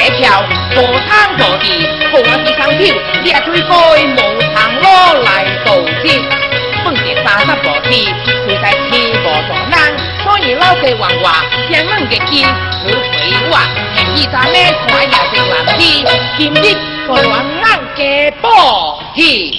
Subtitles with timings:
[0.00, 0.42] 白桥，
[0.76, 2.80] 无汤无地，好我地上票，
[3.22, 3.68] 列推开
[4.16, 4.18] 无
[4.54, 4.84] 长路
[5.22, 5.68] 来渡
[6.02, 6.18] 接，
[6.82, 8.08] 本是三十步地，
[8.46, 9.92] 住在七步大难，
[10.24, 12.46] 所以老街万话，偏门嘅机，
[12.82, 13.04] 只回
[13.50, 15.84] 话，平日咱咧看也是男子，
[16.38, 16.64] 今日
[17.06, 18.00] 我往俺家
[18.40, 18.48] 报
[19.14, 19.52] 喜。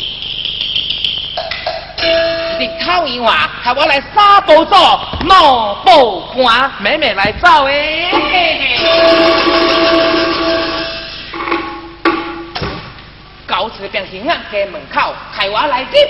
[2.60, 8.10] 日头一话，系我来沙步做，莫步看，妹妹来走诶。
[13.62, 16.10] 到此便是俺家门口，系我来接。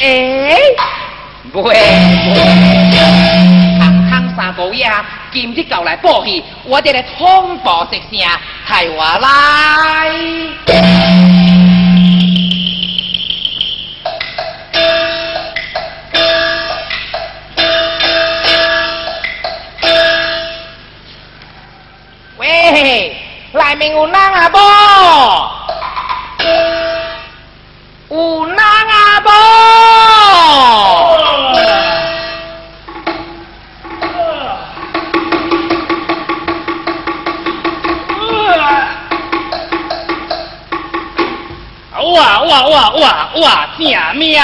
[0.00, 0.74] 诶，
[1.52, 1.74] 不会，
[3.78, 4.90] 堂堂三姑爷，
[5.30, 9.28] 今日到来报喜，我哋来通报一声，系我来。
[22.38, 23.21] 喂，
[23.52, 24.58] 来面有人啊不？
[28.14, 29.30] 有人啊不？
[42.14, 43.68] 哇哇哇哇哇！
[43.78, 44.40] 正命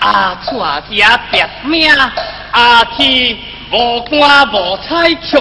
[0.00, 1.90] 啊，错家别命
[2.50, 3.38] 啊，去
[3.70, 5.38] 无官无彩却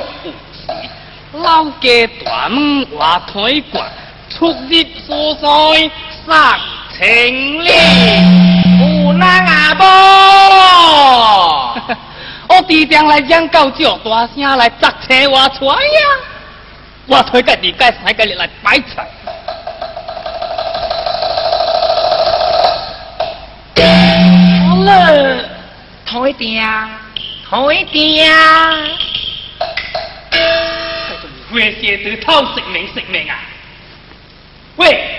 [1.43, 3.85] 老家大门话推关，
[4.29, 5.91] 出入所在
[6.25, 6.59] 杀
[6.97, 7.69] 情理。
[8.79, 9.83] 有人啊不？
[12.53, 15.77] 我弟定来养狗叫大声来砸车我出呀！
[17.05, 19.07] 我推个地界三个日来摆菜。
[24.67, 25.45] 好了，
[26.05, 26.61] 同一定，
[27.49, 28.25] 同一定。
[31.51, 33.39] 喂，写得偷食命食命啊！
[34.75, 35.09] 喂，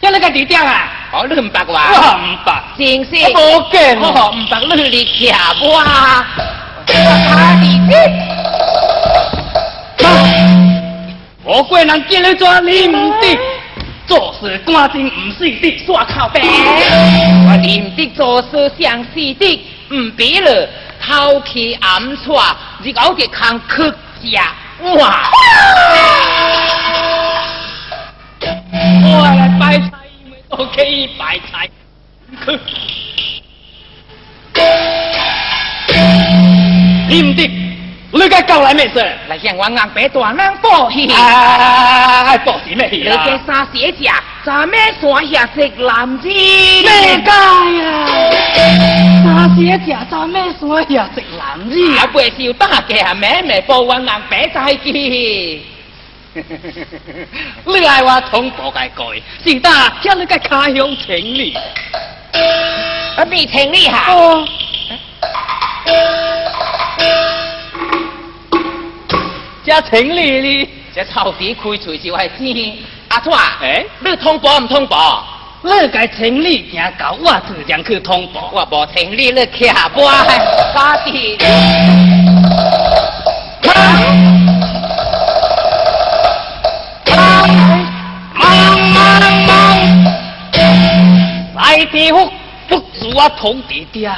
[0.00, 0.88] 有那个地点啊？
[1.12, 3.10] 哦你唔白我话，唔白，正式。
[3.34, 5.30] 我冇见我唔白你嚟骑
[5.60, 6.94] 我，我
[7.28, 7.64] 卡地
[11.44, 13.38] 我贵人见你抓你唔得，
[14.06, 16.40] 做事赶紧唔是的，耍靠背。
[16.42, 20.68] 我念的做事像是的，唔俾了，
[21.06, 22.42] 偷去暗错，
[22.82, 25.30] 日后嘅康曲家哇！
[28.40, 29.90] 我来摆菜，
[30.24, 31.68] 因为都可以摆菜。
[37.08, 37.50] 你唔得，
[38.12, 38.94] 你该搞来咩事？
[39.28, 41.08] 来向我硬白大人报喜。
[41.12, 43.24] 哎，报什么喜你啦？
[43.26, 44.10] 嘅沙姐姐，
[44.44, 46.28] 咱咩山下食男子？
[46.28, 46.84] 咩
[47.24, 48.06] 街啊？
[49.24, 51.08] 那些假造咩山下？
[51.14, 51.22] 食
[51.58, 55.60] 男子啊，背少打嘅妹妹報我硬白晒嘅。
[57.64, 59.04] 你来我通报该改，
[59.44, 61.52] 是打叫你个家乡情理。
[63.16, 64.14] 啊，未情理下。
[64.14, 64.46] 哦，
[69.64, 72.72] 这情理哩，这臭地开嘴就系知。
[73.08, 75.22] 阿错啊，诶你通报唔通報？
[75.60, 78.48] 你该情理行到我自然去通报。
[78.52, 80.12] 我无情理，你骑我
[80.72, 81.36] 家己。
[91.56, 92.30] 来地福
[92.68, 94.10] 不如我通地爹，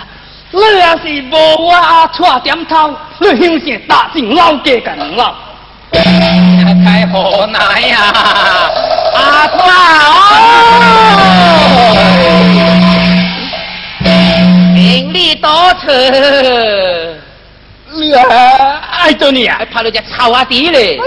[0.51, 5.35] 你要是无我阿错点头，你休想打进老家干老。
[6.85, 8.60] 太好奶呀！
[15.41, 17.21] 多次，
[17.93, 19.65] 你啊，爱着你啊还！
[19.67, 20.99] 怕你只臭阿弟咧！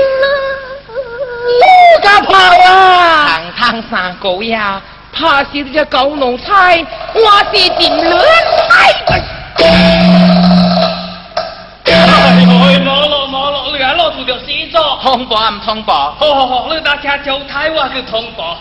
[1.45, 1.63] 你
[2.01, 3.41] 敢跑啊？
[3.57, 4.81] 堂堂三个呀，
[5.13, 7.21] 怕是你只狗奴才，我
[7.53, 8.21] 是真乱
[8.69, 8.94] 哎！
[9.06, 9.62] 哎
[12.41, 12.47] 呦，
[12.80, 14.75] 冇咯冇咯，你还攞住条死咗。
[15.01, 16.15] 通报唔通报？
[16.19, 18.57] 好好好，你打车就睇我去通报。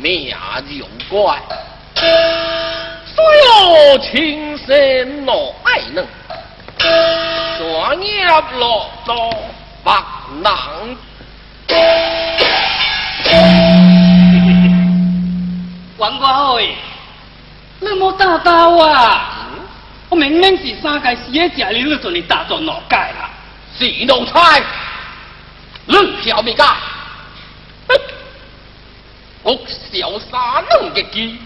[0.00, 0.32] 命
[0.68, 1.42] 有怪，
[3.04, 6.06] 所有情深落爱嫩，
[6.78, 8.24] 专业
[8.58, 9.28] 落到
[9.82, 10.00] 白
[10.40, 10.56] 囊。
[15.98, 16.76] 王哥喂，
[17.80, 19.48] 你莫打打我啊！
[20.08, 23.28] 我明明是三界四个食你，你做你打做哪界啦？
[23.76, 24.62] 是奴才，
[25.86, 26.76] 你晓未噶？
[29.48, 31.38] 我小沙嫩嘅机，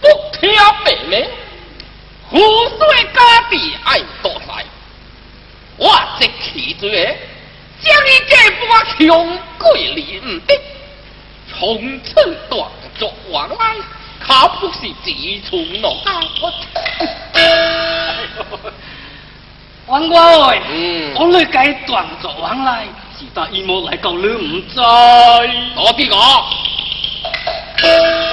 [0.00, 0.08] 不
[0.40, 0.50] 听
[0.82, 1.28] 白名，
[2.30, 2.80] 湖水
[3.12, 3.20] 家
[3.50, 4.64] 地爱多晒，
[5.76, 7.14] 我即气住嘅，
[7.82, 8.34] 将你这
[8.64, 8.66] 波
[8.96, 10.58] 穷鬼里唔得，
[11.50, 12.14] 从此
[12.48, 12.66] 断
[12.98, 13.76] 作往来，
[14.20, 15.12] 可不是自
[15.50, 16.00] 从落
[19.86, 22.86] 王哥我你该断作往来，
[23.18, 24.80] 是但伊莫来到你唔知。
[25.76, 26.16] 我边个？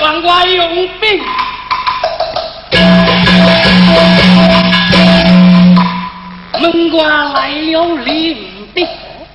[0.01, 1.21] 王哥用兵。
[6.61, 8.87] 问我来了你唔得，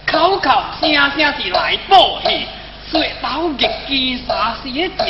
[0.07, 2.47] 口口声声是来报喜，
[2.91, 5.05] 说到日记三写只，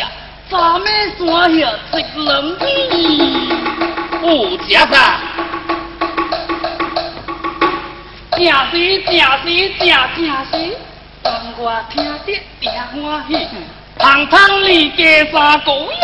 [0.51, 0.85] 咱们
[1.19, 1.25] 山
[1.59, 1.59] 下
[1.93, 2.63] 一人比。
[4.21, 4.95] 不假啥？
[8.33, 9.11] 正是正
[9.45, 9.49] 是
[9.79, 9.81] 正
[10.15, 10.19] 正
[10.51, 10.77] 是，
[11.23, 12.29] 当我听得
[12.61, 12.71] 定
[13.03, 13.33] 欢喜。
[14.01, 15.99] 堂堂你家三姑爷，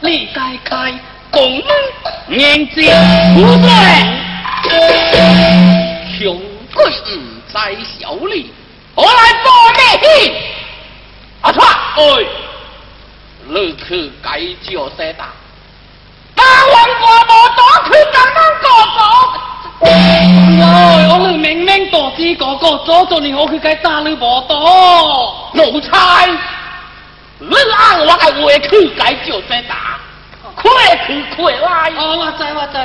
[0.00, 0.92] 你该开
[1.30, 1.64] 公门
[2.38, 2.84] 眼睛
[3.34, 3.66] 不对。
[6.18, 6.38] 穷
[6.74, 6.92] 鬼唔
[7.48, 7.50] 知？
[7.98, 8.52] 小理，
[8.94, 10.06] 我来报你去。
[11.40, 12.00] 阿川，哎，
[13.48, 14.28] 你去解
[14.70, 15.32] 救西大，
[16.34, 18.64] 大王国无多去刚刚过
[18.96, 19.00] 走。
[19.86, 19.88] 哎，
[21.08, 25.50] 我明明大知哥哥做做你，我去该打你无多。
[25.54, 26.28] 奴才，
[27.42, 28.68] 你按我嘅话去
[29.00, 29.98] 解救西大，
[30.54, 30.62] 快
[31.06, 31.90] 去快来。
[31.96, 32.76] 哦，我知我知。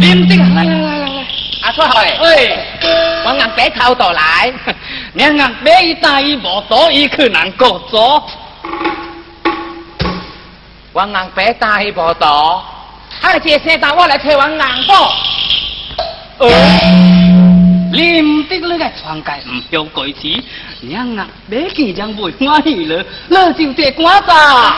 [0.00, 1.26] 林丁，来来来来来。
[1.62, 2.66] 阿出去，哎，
[3.26, 4.50] 我硬白头到来，
[5.12, 8.26] 两人俾大伊无多，伊去难过做。
[10.94, 12.64] 我硬俾大波多，
[13.20, 15.12] 啊，这些大我来替我硬波。
[17.92, 20.26] 你唔得你个传界唔向鬼子，
[20.80, 24.74] 两人俾见人袂欢喜了，那就这瓜咋？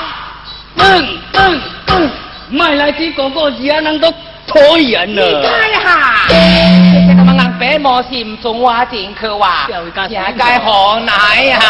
[0.77, 2.11] 嗯嗯嗯，
[2.51, 4.11] 买来几个个字啊，人都
[4.49, 5.43] 讨厌你了。
[5.45, 11.61] 睇下，这些咁硬俾模是唔中话点去话，掉一家也该好奶呀，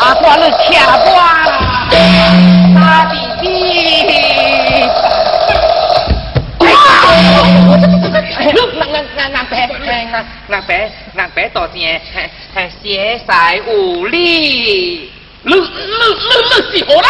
[0.00, 1.44] 阿哥你卡瓜，
[2.74, 3.52] 大弟弟。
[9.22, 10.14] 硬硬硬硬俾，硬
[10.48, 12.00] 硬俾， 硬俾多謝，
[12.82, 15.10] 寫晒無力。
[15.44, 17.02] 你你你你是何人？